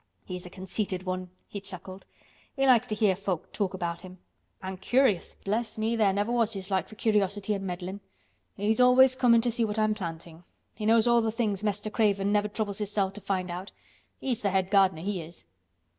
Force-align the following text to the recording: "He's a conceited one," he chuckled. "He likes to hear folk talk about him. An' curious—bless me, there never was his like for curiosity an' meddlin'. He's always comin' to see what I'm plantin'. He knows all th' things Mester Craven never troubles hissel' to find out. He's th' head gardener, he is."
"He's 0.25 0.47
a 0.47 0.49
conceited 0.49 1.03
one," 1.03 1.29
he 1.47 1.61
chuckled. 1.61 2.07
"He 2.55 2.65
likes 2.65 2.87
to 2.87 2.95
hear 2.95 3.15
folk 3.15 3.51
talk 3.53 3.75
about 3.75 4.01
him. 4.01 4.17
An' 4.59 4.77
curious—bless 4.77 5.77
me, 5.77 5.95
there 5.95 6.11
never 6.11 6.31
was 6.31 6.53
his 6.53 6.71
like 6.71 6.87
for 6.89 6.95
curiosity 6.95 7.53
an' 7.53 7.67
meddlin'. 7.67 7.99
He's 8.57 8.79
always 8.79 9.13
comin' 9.15 9.41
to 9.41 9.51
see 9.51 9.63
what 9.63 9.77
I'm 9.77 9.93
plantin'. 9.93 10.43
He 10.73 10.87
knows 10.87 11.07
all 11.07 11.21
th' 11.21 11.35
things 11.35 11.63
Mester 11.63 11.91
Craven 11.91 12.31
never 12.31 12.47
troubles 12.47 12.79
hissel' 12.79 13.11
to 13.11 13.21
find 13.21 13.51
out. 13.51 13.71
He's 14.19 14.39
th' 14.41 14.45
head 14.45 14.71
gardener, 14.71 15.03
he 15.03 15.21
is." 15.21 15.45